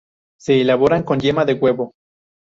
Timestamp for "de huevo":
1.45-1.93